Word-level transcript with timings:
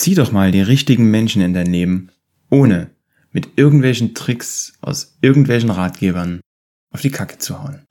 Zieh 0.00 0.14
doch 0.14 0.30
mal 0.30 0.52
die 0.52 0.60
richtigen 0.60 1.10
Menschen 1.10 1.42
in 1.42 1.54
dein 1.54 1.66
Leben, 1.66 2.10
ohne 2.50 2.90
mit 3.32 3.48
irgendwelchen 3.56 4.14
Tricks 4.14 4.74
aus 4.80 5.18
irgendwelchen 5.22 5.70
Ratgebern 5.70 6.40
auf 6.94 7.00
die 7.00 7.10
Kacke 7.10 7.38
zu 7.38 7.60
hauen. 7.60 7.82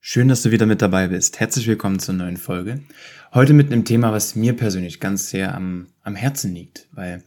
Schön, 0.00 0.28
dass 0.28 0.42
du 0.42 0.52
wieder 0.52 0.66
mit 0.66 0.80
dabei 0.80 1.08
bist. 1.08 1.40
Herzlich 1.40 1.66
willkommen 1.66 1.98
zur 1.98 2.14
neuen 2.14 2.36
Folge. 2.36 2.84
Heute 3.32 3.52
mit 3.52 3.72
einem 3.72 3.84
Thema, 3.84 4.12
was 4.12 4.36
mir 4.36 4.52
persönlich 4.52 5.00
ganz 5.00 5.28
sehr 5.28 5.56
am, 5.56 5.88
am 6.04 6.14
Herzen 6.14 6.54
liegt, 6.54 6.86
weil 6.92 7.24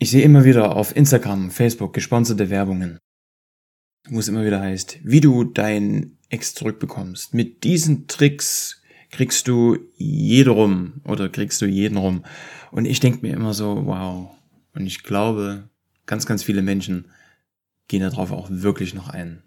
ich 0.00 0.10
sehe 0.10 0.22
immer 0.22 0.44
wieder 0.44 0.76
auf 0.76 0.96
Instagram, 0.96 1.50
Facebook 1.50 1.92
gesponserte 1.92 2.48
Werbungen, 2.48 2.98
wo 4.08 4.18
es 4.18 4.28
immer 4.28 4.46
wieder 4.46 4.58
heißt, 4.58 4.98
wie 5.04 5.20
du 5.20 5.44
dein 5.44 6.16
Ex 6.30 6.54
zurückbekommst. 6.54 7.34
Mit 7.34 7.64
diesen 7.64 8.08
Tricks 8.08 8.80
kriegst 9.10 9.46
du 9.46 9.76
jede 9.96 10.50
rum 10.50 11.02
oder 11.04 11.28
kriegst 11.28 11.60
du 11.60 11.66
jeden 11.66 11.98
rum. 11.98 12.24
Und 12.70 12.86
ich 12.86 13.00
denke 13.00 13.18
mir 13.20 13.34
immer 13.34 13.52
so, 13.52 13.84
wow. 13.84 14.30
Und 14.74 14.86
ich 14.86 15.02
glaube, 15.02 15.68
ganz, 16.06 16.24
ganz 16.24 16.42
viele 16.42 16.62
Menschen 16.62 17.10
gehen 17.88 18.00
darauf 18.00 18.32
auch 18.32 18.48
wirklich 18.50 18.94
noch 18.94 19.10
ein. 19.10 19.42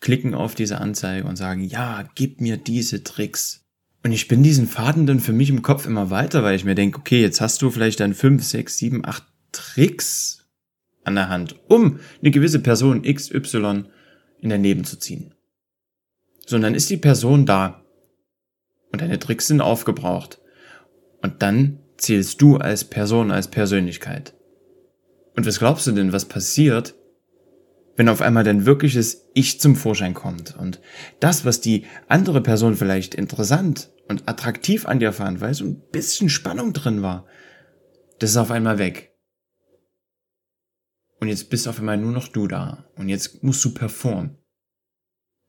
Klicken 0.00 0.34
auf 0.34 0.54
diese 0.54 0.78
Anzeige 0.78 1.28
und 1.28 1.36
sagen, 1.36 1.62
ja, 1.62 2.08
gib 2.14 2.40
mir 2.40 2.56
diese 2.56 3.04
Tricks. 3.04 3.66
Und 4.02 4.12
ich 4.12 4.28
bin 4.28 4.42
diesen 4.42 4.66
Faden 4.66 5.06
dann 5.06 5.20
für 5.20 5.34
mich 5.34 5.50
im 5.50 5.60
Kopf 5.60 5.84
immer 5.84 6.08
weiter, 6.08 6.42
weil 6.42 6.56
ich 6.56 6.64
mir 6.64 6.74
denke, 6.74 7.00
okay, 7.00 7.20
jetzt 7.20 7.42
hast 7.42 7.60
du 7.60 7.70
vielleicht 7.70 8.00
dann 8.00 8.14
fünf, 8.14 8.44
sechs, 8.44 8.78
sieben, 8.78 9.04
acht 9.04 9.29
Tricks 9.52 10.48
an 11.04 11.14
der 11.14 11.28
Hand, 11.28 11.56
um 11.68 12.00
eine 12.20 12.30
gewisse 12.30 12.60
Person 12.60 13.02
XY 13.02 13.84
in 14.40 14.50
dein 14.50 14.62
Leben 14.62 14.84
zu 14.84 14.98
ziehen. 14.98 15.34
Sondern 16.46 16.74
ist 16.74 16.90
die 16.90 16.96
Person 16.96 17.46
da 17.46 17.84
und 18.92 19.00
deine 19.00 19.18
Tricks 19.18 19.46
sind 19.46 19.60
aufgebraucht. 19.60 20.40
Und 21.22 21.42
dann 21.42 21.80
zählst 21.96 22.40
du 22.40 22.56
als 22.56 22.84
Person, 22.84 23.30
als 23.30 23.48
Persönlichkeit. 23.48 24.34
Und 25.36 25.46
was 25.46 25.58
glaubst 25.58 25.86
du 25.86 25.92
denn, 25.92 26.12
was 26.12 26.24
passiert, 26.24 26.94
wenn 27.96 28.08
auf 28.08 28.22
einmal 28.22 28.44
dein 28.44 28.66
wirkliches 28.66 29.26
Ich 29.34 29.60
zum 29.60 29.76
Vorschein 29.76 30.14
kommt 30.14 30.56
und 30.56 30.80
das, 31.20 31.44
was 31.44 31.60
die 31.60 31.84
andere 32.08 32.40
Person 32.40 32.74
vielleicht 32.74 33.14
interessant 33.14 33.90
und 34.08 34.28
attraktiv 34.28 34.86
an 34.86 35.00
dir 35.00 35.12
fand, 35.12 35.40
weil 35.40 35.54
so 35.54 35.64
ein 35.64 35.82
bisschen 35.92 36.30
Spannung 36.30 36.72
drin 36.72 37.02
war, 37.02 37.26
das 38.18 38.30
ist 38.30 38.36
auf 38.36 38.50
einmal 38.50 38.78
weg. 38.78 39.09
Und 41.20 41.28
jetzt 41.28 41.50
bist 41.50 41.68
auf 41.68 41.78
einmal 41.78 41.98
nur 41.98 42.12
noch 42.12 42.28
du 42.28 42.46
da. 42.46 42.90
Und 42.96 43.08
jetzt 43.08 43.42
musst 43.42 43.64
du 43.64 43.74
performen. 43.74 44.38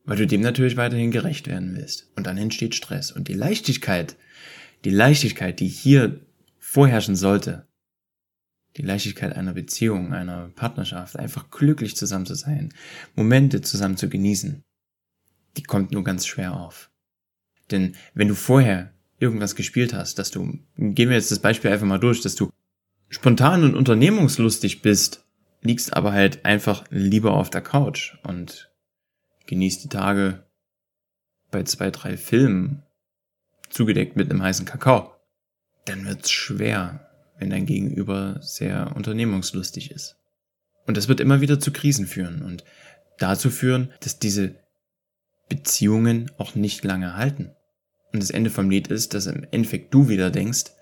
Weil 0.04 0.18
du 0.18 0.26
dem 0.26 0.42
natürlich 0.42 0.76
weiterhin 0.76 1.10
gerecht 1.10 1.48
werden 1.48 1.74
willst. 1.74 2.12
Und 2.14 2.26
dann 2.26 2.36
entsteht 2.36 2.74
Stress. 2.74 3.10
Und 3.10 3.28
die 3.28 3.34
Leichtigkeit, 3.34 4.16
die 4.84 4.90
Leichtigkeit, 4.90 5.60
die 5.60 5.68
hier 5.68 6.20
vorherrschen 6.58 7.16
sollte, 7.16 7.66
die 8.76 8.82
Leichtigkeit 8.82 9.34
einer 9.34 9.54
Beziehung, 9.54 10.12
einer 10.12 10.48
Partnerschaft, 10.48 11.18
einfach 11.18 11.50
glücklich 11.50 11.96
zusammen 11.96 12.26
zu 12.26 12.34
sein, 12.34 12.72
Momente 13.14 13.60
zusammen 13.60 13.96
zu 13.96 14.08
genießen, 14.08 14.62
die 15.56 15.62
kommt 15.62 15.92
nur 15.92 16.04
ganz 16.04 16.26
schwer 16.26 16.56
auf. 16.56 16.90
Denn 17.70 17.96
wenn 18.14 18.28
du 18.28 18.34
vorher 18.34 18.92
irgendwas 19.18 19.54
gespielt 19.54 19.94
hast, 19.94 20.18
dass 20.18 20.30
du, 20.30 20.58
gehen 20.76 21.08
wir 21.08 21.16
jetzt 21.16 21.30
das 21.30 21.38
Beispiel 21.38 21.70
einfach 21.70 21.86
mal 21.86 21.98
durch, 21.98 22.22
dass 22.22 22.34
du 22.34 22.50
spontan 23.08 23.62
und 23.62 23.74
unternehmungslustig 23.74 24.82
bist, 24.82 25.21
liegst 25.62 25.96
aber 25.96 26.12
halt 26.12 26.44
einfach 26.44 26.84
lieber 26.90 27.34
auf 27.34 27.48
der 27.48 27.62
Couch 27.62 28.16
und 28.24 28.70
genießt 29.46 29.84
die 29.84 29.88
Tage 29.88 30.44
bei 31.50 31.62
zwei, 31.62 31.90
drei 31.90 32.16
Filmen 32.16 32.82
zugedeckt 33.70 34.16
mit 34.16 34.30
einem 34.30 34.42
heißen 34.42 34.66
Kakao, 34.66 35.14
dann 35.86 36.04
wird's 36.04 36.30
schwer, 36.30 37.08
wenn 37.38 37.50
dein 37.50 37.66
Gegenüber 37.66 38.38
sehr 38.40 38.94
unternehmungslustig 38.94 39.90
ist. 39.90 40.16
Und 40.86 40.96
das 40.96 41.08
wird 41.08 41.20
immer 41.20 41.40
wieder 41.40 41.60
zu 41.60 41.72
Krisen 41.72 42.06
führen 42.06 42.42
und 42.42 42.64
dazu 43.18 43.50
führen, 43.50 43.92
dass 44.00 44.18
diese 44.18 44.56
Beziehungen 45.48 46.30
auch 46.38 46.54
nicht 46.54 46.84
lange 46.84 47.16
halten. 47.16 47.52
Und 48.12 48.22
das 48.22 48.30
Ende 48.30 48.50
vom 48.50 48.68
Lied 48.68 48.88
ist, 48.88 49.14
dass 49.14 49.26
im 49.26 49.46
Endeffekt 49.50 49.94
du 49.94 50.08
wieder 50.08 50.30
denkst, 50.30 50.72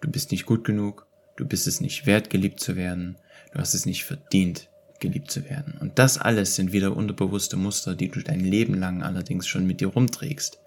du 0.00 0.10
bist 0.10 0.30
nicht 0.30 0.46
gut 0.46 0.64
genug, 0.64 1.06
du 1.36 1.46
bist 1.46 1.66
es 1.66 1.80
nicht 1.80 2.06
wert, 2.06 2.30
geliebt 2.30 2.60
zu 2.60 2.76
werden, 2.76 3.16
Du 3.54 3.60
hast 3.60 3.72
es 3.72 3.86
nicht 3.86 4.04
verdient, 4.04 4.68
geliebt 4.98 5.30
zu 5.30 5.48
werden. 5.48 5.78
Und 5.80 6.00
das 6.00 6.18
alles 6.18 6.56
sind 6.56 6.72
wieder 6.72 6.96
unterbewusste 6.96 7.56
Muster, 7.56 7.94
die 7.94 8.08
du 8.08 8.20
dein 8.20 8.40
Leben 8.40 8.74
lang 8.74 9.04
allerdings 9.04 9.46
schon 9.46 9.64
mit 9.64 9.80
dir 9.80 9.88
rumträgst. 9.88 10.58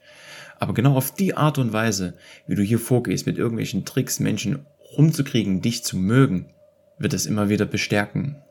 Aber 0.57 0.73
genau 0.73 0.95
auf 0.95 1.13
die 1.13 1.35
Art 1.35 1.57
und 1.57 1.73
Weise, 1.73 2.17
wie 2.47 2.55
du 2.55 2.63
hier 2.63 2.79
vorgehst, 2.79 3.25
mit 3.25 3.37
irgendwelchen 3.37 3.83
Tricks 3.83 4.21
Menschen 4.21 4.65
rumzukriegen, 4.97 5.61
dich 5.61 5.83
zu 5.83 5.97
mögen, 5.97 6.53
wird 6.97 7.13
es 7.13 7.25
immer 7.25 7.49
wieder 7.49 7.65
bestärken. 7.65 8.41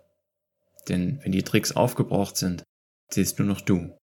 Denn 0.88 1.18
wenn 1.22 1.32
die 1.32 1.42
Tricks 1.42 1.72
aufgebraucht 1.72 2.36
sind, 2.36 2.62
zählst 3.08 3.38
nur 3.38 3.48
noch 3.48 3.62
du. 3.62 3.96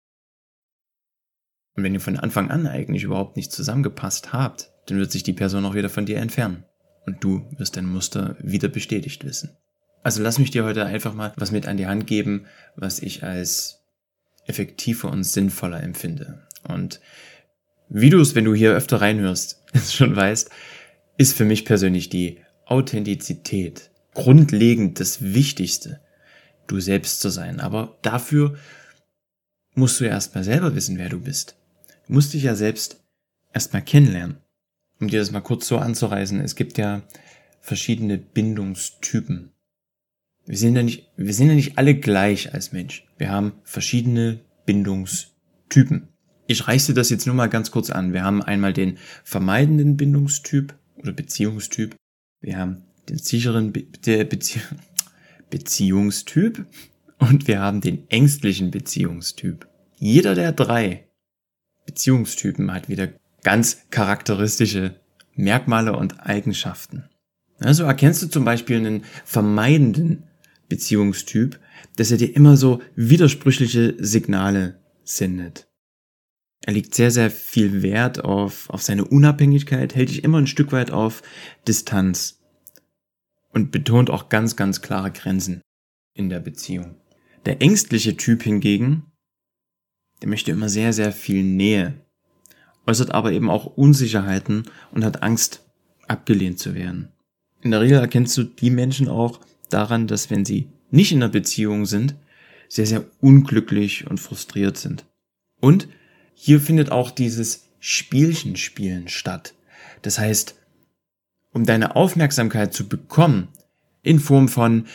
Und 1.75 1.83
wenn 1.83 1.93
ihr 1.93 2.01
von 2.01 2.17
Anfang 2.17 2.49
an 2.49 2.65
eigentlich 2.65 3.03
überhaupt 3.03 3.37
nicht 3.37 3.51
zusammengepasst 3.51 4.33
habt, 4.33 4.71
dann 4.87 4.97
wird 4.97 5.11
sich 5.11 5.21
die 5.21 5.33
Person 5.33 5.63
auch 5.65 5.75
wieder 5.75 5.89
von 5.89 6.07
dir 6.07 6.17
entfernen. 6.17 6.65
Und 7.05 7.23
du 7.23 7.45
wirst 7.57 7.75
dein 7.77 7.85
Muster 7.85 8.35
wieder 8.39 8.69
bestätigt 8.69 9.25
wissen. 9.25 9.57
Also 10.03 10.21
lass 10.21 10.39
mich 10.39 10.51
dir 10.51 10.63
heute 10.63 10.85
einfach 10.85 11.13
mal 11.13 11.33
was 11.37 11.51
mit 11.51 11.67
an 11.67 11.77
die 11.77 11.87
Hand 11.87 12.07
geben, 12.07 12.45
was 12.75 12.99
ich 12.99 13.23
als 13.23 13.83
effektiver 14.45 15.09
und 15.09 15.23
sinnvoller 15.23 15.81
empfinde. 15.81 16.45
Und 16.63 16.99
wie 17.89 18.09
du 18.09 18.19
es, 18.19 18.35
wenn 18.35 18.45
du 18.45 18.53
hier 18.53 18.73
öfter 18.73 19.01
reinhörst, 19.01 19.61
schon 19.91 20.15
weißt, 20.15 20.49
ist 21.17 21.37
für 21.37 21.45
mich 21.45 21.65
persönlich 21.65 22.09
die 22.09 22.39
Authentizität 22.65 23.91
grundlegend 24.13 24.99
das 24.99 25.21
Wichtigste, 25.21 26.01
du 26.67 26.79
selbst 26.79 27.19
zu 27.21 27.29
sein. 27.29 27.59
Aber 27.59 27.97
dafür 28.01 28.57
musst 29.75 29.99
du 29.99 30.05
ja 30.05 30.11
erstmal 30.11 30.43
selber 30.43 30.75
wissen, 30.75 30.97
wer 30.97 31.09
du 31.09 31.19
bist. 31.19 31.55
Du 32.07 32.13
musst 32.13 32.33
dich 32.33 32.43
ja 32.43 32.55
selbst 32.55 33.03
erstmal 33.53 33.81
kennenlernen. 33.81 34.37
Um 34.99 35.07
dir 35.07 35.19
das 35.19 35.31
mal 35.31 35.41
kurz 35.41 35.67
so 35.67 35.77
anzureißen, 35.77 36.39
es 36.39 36.55
gibt 36.55 36.77
ja 36.77 37.01
verschiedene 37.61 38.17
Bindungstypen. 38.17 39.51
Wir 40.45 40.57
sind 40.57 40.75
ja 40.75 40.83
nicht, 40.83 41.09
wir 41.15 41.33
sind 41.33 41.47
ja 41.47 41.55
nicht 41.55 41.77
alle 41.77 41.95
gleich 41.95 42.53
als 42.53 42.73
Mensch. 42.73 43.05
Wir 43.17 43.31
haben 43.31 43.53
verschiedene 43.63 44.41
Bindungstypen. 44.65 46.09
Ich 46.47 46.67
reiße 46.67 46.93
das 46.93 47.09
jetzt 47.09 47.25
nur 47.25 47.35
mal 47.35 47.47
ganz 47.47 47.71
kurz 47.71 47.89
an. 47.89 48.13
Wir 48.13 48.23
haben 48.23 48.43
einmal 48.43 48.73
den 48.73 48.97
vermeidenden 49.23 49.95
Bindungstyp 49.95 50.75
oder 50.97 51.13
Beziehungstyp. 51.13 51.95
Wir 52.41 52.57
haben 52.57 52.83
den 53.09 53.17
sicheren 53.17 53.71
Be 53.71 53.83
Bezie 53.83 54.59
Beziehungstyp 55.49 56.65
und 57.19 57.47
wir 57.47 57.59
haben 57.61 57.79
den 57.79 58.09
ängstlichen 58.09 58.71
Beziehungstyp. 58.71 59.67
Jeder 59.97 60.35
der 60.35 60.51
drei 60.51 61.07
Beziehungstypen 61.85 62.73
hat 62.73 62.89
wieder 62.89 63.09
ganz 63.43 63.89
charakteristische 63.89 64.99
Merkmale 65.35 65.95
und 65.95 66.25
Eigenschaften. 66.25 67.09
Also 67.59 67.83
erkennst 67.83 68.21
du 68.21 68.27
zum 68.27 68.45
Beispiel 68.45 68.77
einen 68.77 69.03
vermeidenden 69.25 70.23
Beziehungstyp, 70.69 71.59
dass 71.95 72.11
er 72.11 72.17
dir 72.17 72.35
immer 72.35 72.57
so 72.57 72.81
widersprüchliche 72.95 73.95
Signale 73.99 74.79
sendet. 75.03 75.67
Er 76.65 76.73
legt 76.73 76.95
sehr, 76.95 77.11
sehr 77.11 77.29
viel 77.29 77.81
Wert 77.81 78.23
auf, 78.23 78.69
auf 78.69 78.81
seine 78.81 79.05
Unabhängigkeit, 79.05 79.95
hält 79.95 80.09
dich 80.09 80.23
immer 80.23 80.39
ein 80.39 80.47
Stück 80.47 80.71
weit 80.71 80.91
auf 80.91 81.21
Distanz 81.67 82.39
und 83.49 83.71
betont 83.71 84.09
auch 84.09 84.29
ganz, 84.29 84.55
ganz 84.55 84.81
klare 84.81 85.11
Grenzen 85.11 85.61
in 86.13 86.29
der 86.29 86.39
Beziehung. 86.39 86.95
Der 87.45 87.61
ängstliche 87.61 88.15
Typ 88.15 88.43
hingegen, 88.43 89.11
der 90.21 90.29
möchte 90.29 90.51
immer 90.51 90.69
sehr, 90.69 90.93
sehr 90.93 91.11
viel 91.11 91.43
Nähe, 91.43 92.05
äußert 92.85 93.11
aber 93.11 93.31
eben 93.31 93.49
auch 93.49 93.65
Unsicherheiten 93.65 94.63
und 94.91 95.03
hat 95.03 95.23
Angst, 95.23 95.63
abgelehnt 96.07 96.59
zu 96.59 96.75
werden. 96.75 97.09
In 97.61 97.71
der 97.71 97.81
Regel 97.81 97.99
erkennst 97.99 98.37
du 98.37 98.43
die 98.43 98.69
Menschen 98.69 99.07
auch, 99.07 99.39
daran, 99.69 100.07
dass 100.07 100.29
wenn 100.29 100.45
sie 100.45 100.67
nicht 100.91 101.11
in 101.11 101.23
einer 101.23 101.31
Beziehung 101.31 101.85
sind, 101.85 102.15
sehr, 102.67 102.85
sehr 102.85 103.05
unglücklich 103.21 104.07
und 104.09 104.19
frustriert 104.19 104.77
sind. 104.77 105.05
Und 105.59 105.87
hier 106.33 106.59
findet 106.59 106.91
auch 106.91 107.11
dieses 107.11 107.69
Spielchenspielen 107.79 109.07
statt. 109.07 109.53
Das 110.01 110.19
heißt, 110.19 110.55
um 111.51 111.65
deine 111.65 111.95
Aufmerksamkeit 111.95 112.73
zu 112.73 112.87
bekommen, 112.87 113.47
in 114.01 114.19
Form 114.19 114.49
von, 114.49 114.87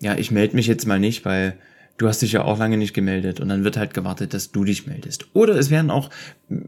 ja, 0.00 0.16
ich 0.16 0.30
melde 0.30 0.54
mich 0.54 0.66
jetzt 0.66 0.86
mal 0.86 1.00
nicht, 1.00 1.24
weil 1.24 1.58
du 1.98 2.08
hast 2.08 2.22
dich 2.22 2.32
ja 2.32 2.44
auch 2.44 2.58
lange 2.58 2.78
nicht 2.78 2.94
gemeldet 2.94 3.40
und 3.40 3.48
dann 3.48 3.64
wird 3.64 3.76
halt 3.76 3.92
gewartet, 3.92 4.32
dass 4.32 4.50
du 4.50 4.64
dich 4.64 4.86
meldest. 4.86 5.26
Oder 5.34 5.56
es 5.56 5.70
werden 5.70 5.90
auch, 5.90 6.10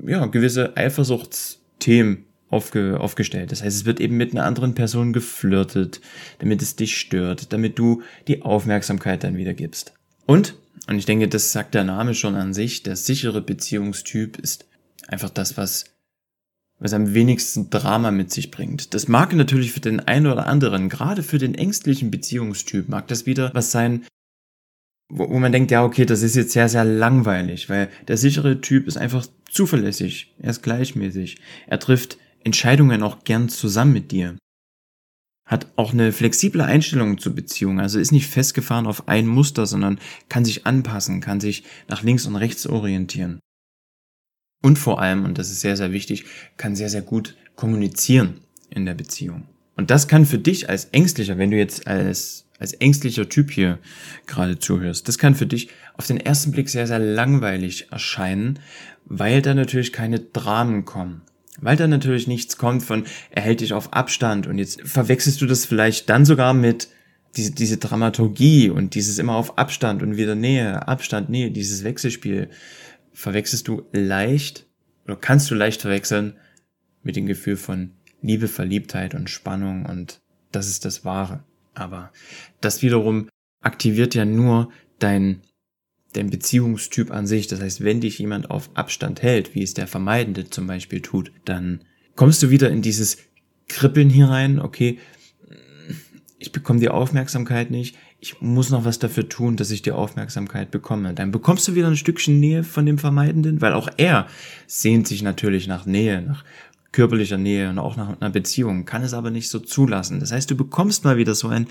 ja, 0.06 0.26
gewisse 0.26 0.76
Eifersuchtsthemen 0.76 2.24
aufge, 2.50 3.00
aufgestellt. 3.00 3.52
Das 3.52 3.62
heißt, 3.62 3.76
es 3.76 3.84
wird 3.86 4.00
eben 4.00 4.16
mit 4.16 4.32
einer 4.32 4.44
anderen 4.44 4.74
Person 4.74 5.12
geflirtet, 5.12 6.00
damit 6.40 6.60
es 6.62 6.76
dich 6.76 6.98
stört, 6.98 7.52
damit 7.52 7.78
du 7.78 8.02
die 8.28 8.42
Aufmerksamkeit 8.42 9.24
dann 9.24 9.36
wieder 9.36 9.54
gibst. 9.54 9.94
Und, 10.26 10.56
und 10.88 10.98
ich 10.98 11.06
denke, 11.06 11.28
das 11.28 11.52
sagt 11.52 11.74
der 11.74 11.84
Name 11.84 12.14
schon 12.14 12.34
an 12.34 12.52
sich, 12.52 12.82
der 12.82 12.96
sichere 12.96 13.40
Beziehungstyp 13.40 14.36
ist 14.36 14.66
einfach 15.06 15.30
das, 15.30 15.56
was, 15.56 15.84
was 16.80 16.92
am 16.92 17.14
wenigsten 17.14 17.70
Drama 17.70 18.10
mit 18.10 18.32
sich 18.32 18.50
bringt. 18.50 18.94
Das 18.94 19.06
mag 19.06 19.32
natürlich 19.32 19.72
für 19.72 19.80
den 19.80 20.00
einen 20.00 20.26
oder 20.26 20.46
anderen, 20.46 20.88
gerade 20.88 21.22
für 21.22 21.38
den 21.38 21.54
ängstlichen 21.54 22.10
Beziehungstyp, 22.10 22.88
mag 22.88 23.06
das 23.06 23.26
wieder 23.26 23.50
was 23.54 23.70
sein, 23.70 24.04
wo, 25.10 25.28
wo 25.28 25.38
man 25.38 25.52
denkt, 25.52 25.70
ja, 25.70 25.84
okay, 25.84 26.06
das 26.06 26.22
ist 26.22 26.36
jetzt 26.36 26.52
sehr, 26.52 26.68
sehr 26.68 26.84
langweilig, 26.84 27.68
weil 27.68 27.90
der 28.08 28.16
sichere 28.16 28.60
Typ 28.60 28.86
ist 28.86 28.96
einfach 28.96 29.26
zuverlässig, 29.50 30.34
er 30.38 30.50
ist 30.50 30.62
gleichmäßig, 30.62 31.38
er 31.66 31.80
trifft 31.80 32.18
Entscheidungen 32.44 33.02
auch 33.02 33.24
gern 33.24 33.48
zusammen 33.48 33.92
mit 33.92 34.12
dir. 34.12 34.36
Hat 35.46 35.66
auch 35.76 35.92
eine 35.92 36.12
flexible 36.12 36.62
Einstellung 36.62 37.18
zur 37.18 37.34
Beziehung, 37.34 37.80
also 37.80 37.98
ist 37.98 38.12
nicht 38.12 38.28
festgefahren 38.28 38.86
auf 38.86 39.08
ein 39.08 39.26
Muster, 39.26 39.66
sondern 39.66 39.98
kann 40.28 40.44
sich 40.44 40.64
anpassen, 40.64 41.20
kann 41.20 41.40
sich 41.40 41.64
nach 41.88 42.02
links 42.02 42.26
und 42.26 42.36
rechts 42.36 42.66
orientieren. 42.66 43.40
Und 44.62 44.78
vor 44.78 45.00
allem, 45.00 45.24
und 45.24 45.38
das 45.38 45.50
ist 45.50 45.60
sehr, 45.60 45.76
sehr 45.76 45.92
wichtig, 45.92 46.24
kann 46.56 46.76
sehr, 46.76 46.90
sehr 46.90 47.02
gut 47.02 47.36
kommunizieren 47.56 48.40
in 48.68 48.86
der 48.86 48.94
Beziehung. 48.94 49.44
Und 49.76 49.90
das 49.90 50.08
kann 50.08 50.26
für 50.26 50.38
dich 50.38 50.68
als 50.68 50.86
Ängstlicher, 50.86 51.38
wenn 51.38 51.50
du 51.50 51.56
jetzt 51.56 51.86
als, 51.86 52.46
als 52.60 52.74
ängstlicher 52.74 53.28
Typ 53.28 53.50
hier 53.50 53.78
gerade 54.26 54.58
zuhörst, 54.58 55.08
das 55.08 55.18
kann 55.18 55.34
für 55.34 55.46
dich 55.46 55.70
auf 55.96 56.06
den 56.06 56.18
ersten 56.18 56.52
Blick 56.52 56.68
sehr, 56.68 56.86
sehr 56.86 56.98
langweilig 56.98 57.90
erscheinen, 57.90 58.60
weil 59.06 59.42
da 59.42 59.54
natürlich 59.54 59.92
keine 59.92 60.20
Dramen 60.20 60.84
kommen. 60.84 61.22
Weil 61.60 61.76
da 61.76 61.88
natürlich 61.88 62.26
nichts 62.26 62.58
kommt 62.58 62.82
von, 62.82 63.04
er 63.30 63.42
hält 63.42 63.60
dich 63.60 63.72
auf 63.72 63.92
Abstand 63.92 64.46
und 64.46 64.58
jetzt 64.58 64.80
verwechselst 64.82 65.40
du 65.40 65.46
das 65.46 65.64
vielleicht 65.64 66.08
dann 66.08 66.24
sogar 66.24 66.54
mit 66.54 66.88
diese, 67.36 67.52
diese 67.52 67.78
Dramaturgie 67.78 68.70
und 68.70 68.94
dieses 68.94 69.18
immer 69.18 69.34
auf 69.34 69.58
Abstand 69.58 70.02
und 70.02 70.16
wieder 70.16 70.34
Nähe, 70.34 70.86
Abstand, 70.86 71.28
Nähe, 71.28 71.50
dieses 71.50 71.82
Wechselspiel 71.82 72.50
verwechselst 73.12 73.68
du 73.68 73.82
leicht 73.92 74.66
oder 75.04 75.16
kannst 75.16 75.50
du 75.50 75.54
leicht 75.54 75.82
verwechseln 75.82 76.34
mit 77.02 77.16
dem 77.16 77.26
Gefühl 77.26 77.56
von 77.56 77.92
Liebe, 78.22 78.48
Verliebtheit 78.48 79.14
und 79.14 79.30
Spannung 79.30 79.86
und 79.86 80.20
das 80.52 80.68
ist 80.68 80.84
das 80.84 81.04
Wahre. 81.04 81.44
Aber 81.74 82.12
das 82.60 82.82
wiederum 82.82 83.28
aktiviert 83.62 84.14
ja 84.14 84.24
nur 84.24 84.70
dein 84.98 85.42
den 86.14 86.30
Beziehungstyp 86.30 87.10
an 87.10 87.26
sich. 87.26 87.46
Das 87.46 87.60
heißt, 87.60 87.84
wenn 87.84 88.00
dich 88.00 88.18
jemand 88.18 88.50
auf 88.50 88.70
Abstand 88.74 89.22
hält, 89.22 89.54
wie 89.54 89.62
es 89.62 89.74
der 89.74 89.86
Vermeidende 89.86 90.50
zum 90.50 90.66
Beispiel 90.66 91.00
tut, 91.00 91.32
dann 91.44 91.84
kommst 92.16 92.42
du 92.42 92.50
wieder 92.50 92.70
in 92.70 92.82
dieses 92.82 93.18
Kribbeln 93.68 94.10
hier 94.10 94.28
rein, 94.28 94.58
okay, 94.58 94.98
ich 96.38 96.52
bekomme 96.52 96.80
die 96.80 96.88
Aufmerksamkeit 96.88 97.70
nicht, 97.70 97.96
ich 98.18 98.40
muss 98.40 98.70
noch 98.70 98.84
was 98.84 98.98
dafür 98.98 99.28
tun, 99.28 99.56
dass 99.56 99.70
ich 99.70 99.82
die 99.82 99.92
Aufmerksamkeit 99.92 100.70
bekomme. 100.70 101.14
Dann 101.14 101.30
bekommst 101.30 101.68
du 101.68 101.74
wieder 101.74 101.86
ein 101.86 101.96
Stückchen 101.96 102.40
Nähe 102.40 102.64
von 102.64 102.84
dem 102.86 102.98
Vermeidenden, 102.98 103.60
weil 103.60 103.72
auch 103.72 103.88
er 103.96 104.26
sehnt 104.66 105.06
sich 105.06 105.22
natürlich 105.22 105.68
nach 105.68 105.86
Nähe, 105.86 106.22
nach 106.22 106.44
körperlicher 106.92 107.38
Nähe 107.38 107.70
und 107.70 107.78
auch 107.78 107.96
nach 107.96 108.20
einer 108.20 108.30
Beziehung, 108.30 108.84
kann 108.84 109.02
es 109.02 109.14
aber 109.14 109.30
nicht 109.30 109.48
so 109.48 109.58
zulassen. 109.60 110.20
Das 110.20 110.32
heißt, 110.32 110.50
du 110.50 110.56
bekommst 110.56 111.04
mal 111.04 111.16
wieder 111.16 111.34
so 111.34 111.48
ein 111.48 111.68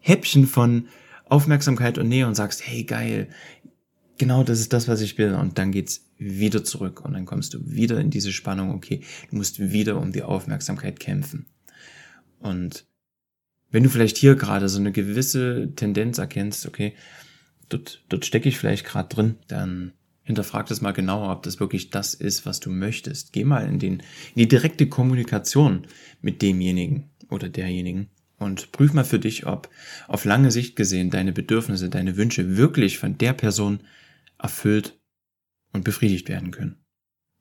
Häppchen 0.00 0.46
von 0.46 0.88
Aufmerksamkeit 1.28 1.98
und 1.98 2.08
Nähe 2.08 2.26
und 2.26 2.34
sagst, 2.34 2.66
hey 2.66 2.84
geil, 2.84 3.28
genau 4.18 4.42
das 4.42 4.60
ist 4.60 4.72
das, 4.72 4.88
was 4.88 5.00
ich 5.00 5.18
will. 5.18 5.34
Und 5.34 5.58
dann 5.58 5.72
geht's 5.72 6.04
wieder 6.18 6.64
zurück 6.64 7.04
und 7.04 7.12
dann 7.12 7.26
kommst 7.26 7.54
du 7.54 7.58
wieder 7.64 8.00
in 8.00 8.10
diese 8.10 8.32
Spannung, 8.32 8.70
okay, 8.70 9.02
du 9.30 9.36
musst 9.36 9.58
wieder 9.58 9.98
um 10.00 10.12
die 10.12 10.22
Aufmerksamkeit 10.22 10.98
kämpfen. 11.00 11.46
Und 12.38 12.86
wenn 13.70 13.82
du 13.82 13.90
vielleicht 13.90 14.16
hier 14.16 14.36
gerade 14.36 14.68
so 14.68 14.78
eine 14.78 14.92
gewisse 14.92 15.72
Tendenz 15.74 16.18
erkennst, 16.18 16.66
okay, 16.66 16.94
dort, 17.68 18.04
dort 18.08 18.24
stecke 18.24 18.48
ich 18.48 18.58
vielleicht 18.58 18.86
gerade 18.86 19.08
drin, 19.08 19.34
dann 19.48 19.92
hinterfrag 20.26 20.66
das 20.66 20.80
mal 20.80 20.92
genauer, 20.92 21.30
ob 21.30 21.44
das 21.44 21.60
wirklich 21.60 21.90
das 21.90 22.12
ist, 22.12 22.44
was 22.44 22.60
du 22.60 22.68
möchtest. 22.68 23.32
Geh 23.32 23.44
mal 23.44 23.66
in, 23.66 23.78
den, 23.78 24.00
in 24.00 24.02
die 24.36 24.48
direkte 24.48 24.88
Kommunikation 24.88 25.86
mit 26.20 26.42
demjenigen 26.42 27.10
oder 27.30 27.48
derjenigen 27.48 28.08
und 28.38 28.72
prüf 28.72 28.92
mal 28.92 29.04
für 29.04 29.20
dich, 29.20 29.46
ob 29.46 29.70
auf 30.08 30.24
lange 30.24 30.50
Sicht 30.50 30.76
gesehen 30.76 31.10
deine 31.10 31.32
Bedürfnisse, 31.32 31.88
deine 31.88 32.16
Wünsche 32.16 32.56
wirklich 32.56 32.98
von 32.98 33.16
der 33.16 33.32
Person 33.32 33.80
erfüllt 34.38 34.98
und 35.72 35.84
befriedigt 35.84 36.28
werden 36.28 36.50
können. 36.50 36.76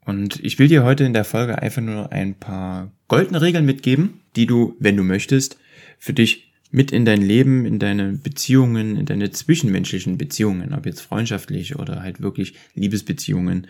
Und 0.05 0.39
ich 0.43 0.59
will 0.59 0.67
dir 0.67 0.83
heute 0.83 1.03
in 1.03 1.13
der 1.13 1.25
Folge 1.25 1.59
einfach 1.59 1.81
nur 1.81 2.11
ein 2.11 2.35
paar 2.35 2.91
goldene 3.07 3.41
Regeln 3.41 3.65
mitgeben, 3.65 4.21
die 4.35 4.45
du, 4.45 4.75
wenn 4.79 4.95
du 4.95 5.03
möchtest, 5.03 5.57
für 5.97 6.13
dich 6.13 6.53
mit 6.75 6.91
in 6.91 7.05
dein 7.05 7.21
Leben, 7.21 7.65
in 7.65 7.79
deine 7.79 8.11
Beziehungen, 8.11 8.97
in 8.97 9.05
deine 9.05 9.31
zwischenmenschlichen 9.31 10.17
Beziehungen, 10.17 10.73
ob 10.73 10.85
jetzt 10.85 10.99
freundschaftlich 10.99 11.77
oder 11.77 12.01
halt 12.01 12.19
wirklich 12.19 12.55
Liebesbeziehungen, 12.73 13.67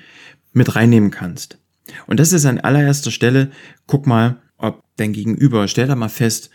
mit 0.53 0.75
reinnehmen 0.75 1.11
kannst. 1.11 1.59
Und 2.07 2.19
das 2.19 2.33
ist 2.33 2.47
an 2.47 2.59
allererster 2.59 3.11
Stelle, 3.11 3.51
guck 3.85 4.07
mal, 4.07 4.41
ob 4.57 4.83
dein 4.97 5.13
Gegenüber, 5.13 5.67
stell 5.67 5.85
da 5.85 5.95
mal 5.95 6.09
fest, 6.09 6.49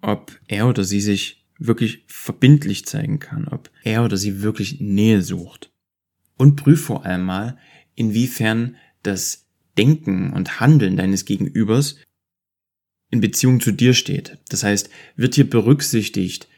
ob 0.00 0.32
er 0.48 0.68
oder 0.68 0.84
sie 0.84 1.02
sich 1.02 1.44
wirklich 1.58 2.04
verbindlich 2.06 2.86
zeigen 2.86 3.18
kann, 3.18 3.46
ob 3.46 3.70
er 3.84 4.02
oder 4.02 4.16
sie 4.16 4.40
wirklich 4.40 4.80
Nähe 4.80 5.20
sucht 5.20 5.70
und 6.38 6.56
prüf 6.56 6.82
vor 6.82 7.04
allem 7.04 7.26
mal, 7.26 7.58
inwiefern 7.94 8.76
das 9.02 9.44
Denken 9.76 10.32
und 10.32 10.60
Handeln 10.60 10.96
deines 10.96 11.26
Gegenübers 11.26 11.96
in 13.10 13.20
Beziehung 13.20 13.60
zu 13.60 13.72
dir 13.72 13.94
steht. 13.94 14.38
Das 14.48 14.62
heißt, 14.62 14.88
wird 15.16 15.34
hier 15.34 15.48
berücksichtigt, 15.48 16.48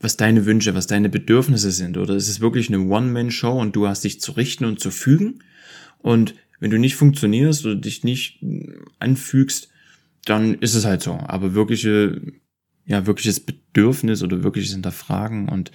was 0.00 0.16
deine 0.16 0.44
Wünsche, 0.44 0.74
was 0.74 0.86
deine 0.86 1.08
Bedürfnisse 1.08 1.70
sind? 1.70 1.96
Oder 1.96 2.14
ist 2.16 2.28
es 2.28 2.40
wirklich 2.40 2.68
eine 2.68 2.80
One-Man-Show 2.80 3.58
und 3.58 3.74
du 3.74 3.86
hast 3.88 4.04
dich 4.04 4.20
zu 4.20 4.32
richten 4.32 4.64
und 4.64 4.80
zu 4.80 4.90
fügen? 4.90 5.42
Und 5.98 6.34
wenn 6.60 6.70
du 6.70 6.78
nicht 6.78 6.96
funktionierst 6.96 7.64
oder 7.64 7.76
dich 7.76 8.04
nicht 8.04 8.44
anfügst, 8.98 9.68
dann 10.24 10.54
ist 10.54 10.74
es 10.74 10.84
halt 10.84 11.02
so. 11.02 11.12
Aber 11.12 11.54
wirkliche, 11.54 12.20
ja, 12.84 13.06
wirkliches 13.06 13.40
Bedürfnis 13.40 14.22
oder 14.22 14.42
wirkliches 14.42 14.72
Hinterfragen 14.72 15.48
und 15.48 15.70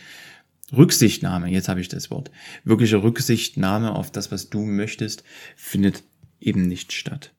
Rücksichtnahme, 0.75 1.49
jetzt 1.49 1.67
habe 1.67 1.81
ich 1.81 1.89
das 1.89 2.11
Wort, 2.11 2.31
wirkliche 2.63 3.03
Rücksichtnahme 3.03 3.93
auf 3.93 4.11
das, 4.11 4.31
was 4.31 4.49
du 4.49 4.65
möchtest, 4.65 5.23
findet 5.55 6.03
eben 6.39 6.67
nicht 6.67 6.93
statt. 6.93 7.33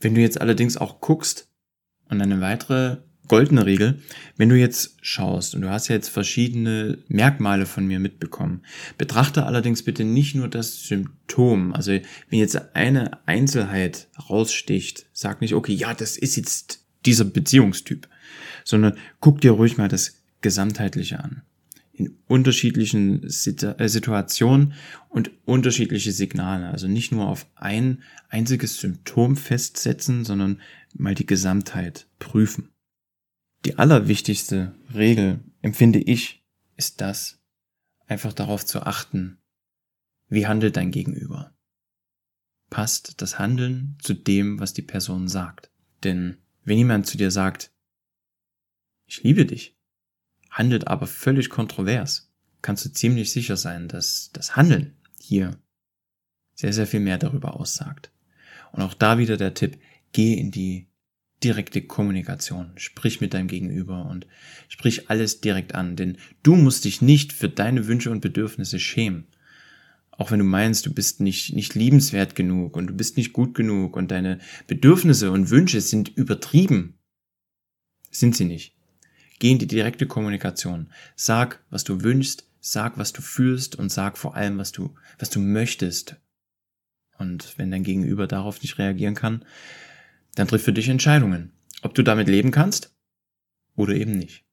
Wenn 0.00 0.14
du 0.14 0.20
jetzt 0.20 0.40
allerdings 0.40 0.76
auch 0.76 1.00
guckst, 1.00 1.48
und 2.08 2.20
eine 2.20 2.40
weitere 2.40 2.98
goldene 3.28 3.66
Regel, 3.66 4.00
wenn 4.36 4.48
du 4.48 4.56
jetzt 4.56 4.96
schaust 5.02 5.54
und 5.54 5.62
du 5.62 5.70
hast 5.70 5.88
ja 5.88 5.96
jetzt 5.96 6.08
verschiedene 6.08 6.98
Merkmale 7.08 7.66
von 7.66 7.86
mir 7.86 7.98
mitbekommen, 7.98 8.62
betrachte 8.98 9.46
allerdings 9.46 9.82
bitte 9.82 10.04
nicht 10.04 10.34
nur 10.34 10.48
das 10.48 10.84
Symptom. 10.84 11.72
Also 11.72 11.92
wenn 11.92 12.38
jetzt 12.38 12.74
eine 12.74 13.26
Einzelheit 13.26 14.08
raussticht, 14.28 15.06
sag 15.12 15.40
nicht, 15.40 15.54
okay, 15.54 15.72
ja, 15.72 15.94
das 15.94 16.16
ist 16.16 16.36
jetzt 16.36 16.84
dieser 17.04 17.24
Beziehungstyp, 17.24 18.08
sondern 18.64 18.96
guck 19.20 19.40
dir 19.40 19.52
ruhig 19.52 19.76
mal 19.76 19.88
das 19.88 20.22
Gesamtheitliche 20.40 21.18
an 21.18 21.42
in 21.96 22.18
unterschiedlichen 22.26 23.24
äh, 23.24 23.88
Situationen 23.88 24.74
und 25.08 25.30
unterschiedliche 25.46 26.12
Signale. 26.12 26.68
Also 26.68 26.88
nicht 26.88 27.10
nur 27.10 27.26
auf 27.26 27.46
ein 27.54 28.02
einziges 28.28 28.78
Symptom 28.78 29.36
festsetzen, 29.36 30.24
sondern 30.24 30.60
mal 30.94 31.14
die 31.14 31.26
Gesamtheit 31.26 32.06
prüfen. 32.18 32.70
Die 33.64 33.78
allerwichtigste 33.78 34.74
Regel, 34.94 35.40
empfinde 35.62 35.98
ich, 35.98 36.44
ist 36.76 37.00
das, 37.00 37.40
einfach 38.06 38.32
darauf 38.32 38.64
zu 38.64 38.82
achten, 38.82 39.38
wie 40.28 40.46
handelt 40.46 40.76
dein 40.76 40.90
Gegenüber. 40.90 41.56
Passt 42.68 43.22
das 43.22 43.38
Handeln 43.38 43.96
zu 44.02 44.14
dem, 44.14 44.60
was 44.60 44.74
die 44.74 44.82
Person 44.82 45.28
sagt? 45.28 45.70
Denn 46.04 46.36
wenn 46.64 46.78
jemand 46.78 47.06
zu 47.06 47.16
dir 47.16 47.30
sagt, 47.30 47.72
ich 49.06 49.22
liebe 49.22 49.46
dich, 49.46 49.75
handelt 50.56 50.88
aber 50.88 51.06
völlig 51.06 51.50
kontrovers, 51.50 52.32
kannst 52.62 52.84
du 52.84 52.92
ziemlich 52.92 53.30
sicher 53.30 53.56
sein, 53.58 53.88
dass 53.88 54.30
das 54.32 54.56
Handeln 54.56 54.96
hier 55.20 55.58
sehr, 56.54 56.72
sehr 56.72 56.86
viel 56.86 57.00
mehr 57.00 57.18
darüber 57.18 57.60
aussagt. 57.60 58.10
Und 58.72 58.82
auch 58.82 58.94
da 58.94 59.18
wieder 59.18 59.36
der 59.36 59.52
Tipp, 59.52 59.78
geh 60.12 60.32
in 60.32 60.50
die 60.50 60.88
direkte 61.44 61.82
Kommunikation, 61.82 62.72
sprich 62.76 63.20
mit 63.20 63.34
deinem 63.34 63.48
Gegenüber 63.48 64.06
und 64.06 64.26
sprich 64.68 65.10
alles 65.10 65.42
direkt 65.42 65.74
an, 65.74 65.94
denn 65.94 66.16
du 66.42 66.56
musst 66.56 66.86
dich 66.86 67.02
nicht 67.02 67.34
für 67.34 67.50
deine 67.50 67.86
Wünsche 67.86 68.10
und 68.10 68.22
Bedürfnisse 68.22 68.80
schämen. 68.80 69.26
Auch 70.12 70.30
wenn 70.30 70.38
du 70.38 70.46
meinst, 70.46 70.86
du 70.86 70.94
bist 70.94 71.20
nicht, 71.20 71.54
nicht 71.54 71.74
liebenswert 71.74 72.34
genug 72.34 72.74
und 72.74 72.86
du 72.86 72.94
bist 72.94 73.18
nicht 73.18 73.34
gut 73.34 73.54
genug 73.54 73.94
und 73.94 74.10
deine 74.10 74.38
Bedürfnisse 74.66 75.30
und 75.30 75.50
Wünsche 75.50 75.82
sind 75.82 76.08
übertrieben, 76.16 76.94
sind 78.10 78.34
sie 78.34 78.46
nicht. 78.46 78.75
Geh 79.38 79.52
in 79.52 79.58
die 79.58 79.66
direkte 79.66 80.06
Kommunikation. 80.06 80.90
Sag, 81.14 81.64
was 81.70 81.84
du 81.84 82.02
wünschst, 82.02 82.48
sag, 82.60 82.98
was 82.98 83.12
du 83.12 83.22
fühlst 83.22 83.76
und 83.76 83.90
sag 83.90 84.18
vor 84.18 84.34
allem, 84.34 84.58
was 84.58 84.72
du, 84.72 84.94
was 85.18 85.30
du 85.30 85.40
möchtest. 85.40 86.16
Und 87.18 87.56
wenn 87.58 87.70
dein 87.70 87.82
Gegenüber 87.82 88.26
darauf 88.26 88.62
nicht 88.62 88.78
reagieren 88.78 89.14
kann, 89.14 89.44
dann 90.34 90.48
triff 90.48 90.62
für 90.62 90.72
dich 90.72 90.88
Entscheidungen, 90.88 91.52
ob 91.82 91.94
du 91.94 92.02
damit 92.02 92.28
leben 92.28 92.50
kannst 92.50 92.94
oder 93.74 93.94
eben 93.94 94.12
nicht. 94.12 94.44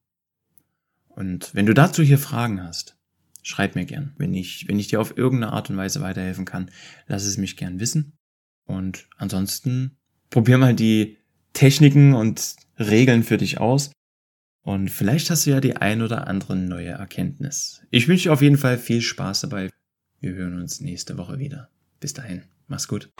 Und 1.08 1.54
wenn 1.54 1.66
du 1.66 1.74
dazu 1.74 2.02
hier 2.02 2.18
Fragen 2.18 2.62
hast, 2.62 2.96
schreib 3.42 3.74
mir 3.74 3.84
gern. 3.84 4.14
Wenn 4.16 4.34
ich, 4.34 4.66
wenn 4.68 4.78
ich 4.78 4.88
dir 4.88 5.00
auf 5.00 5.16
irgendeine 5.16 5.52
Art 5.52 5.70
und 5.70 5.76
Weise 5.76 6.00
weiterhelfen 6.00 6.44
kann, 6.44 6.70
lass 7.06 7.24
es 7.24 7.36
mich 7.36 7.56
gern 7.56 7.78
wissen. 7.78 8.16
Und 8.64 9.06
ansonsten 9.16 9.98
probier 10.30 10.58
mal 10.58 10.74
die 10.74 11.18
Techniken 11.52 12.14
und 12.14 12.56
Regeln 12.78 13.22
für 13.22 13.36
dich 13.36 13.60
aus. 13.60 13.92
Und 14.64 14.90
vielleicht 14.90 15.28
hast 15.30 15.44
du 15.44 15.50
ja 15.50 15.60
die 15.60 15.76
ein 15.76 16.00
oder 16.00 16.26
andere 16.26 16.56
neue 16.56 16.88
Erkenntnis. 16.88 17.82
Ich 17.90 18.08
wünsche 18.08 18.24
dir 18.24 18.32
auf 18.32 18.40
jeden 18.40 18.56
Fall 18.56 18.78
viel 18.78 19.02
Spaß 19.02 19.42
dabei. 19.42 19.68
Wir 20.20 20.32
hören 20.32 20.58
uns 20.58 20.80
nächste 20.80 21.18
Woche 21.18 21.38
wieder. 21.38 21.68
Bis 22.00 22.14
dahin, 22.14 22.44
mach's 22.66 22.88
gut. 22.88 23.12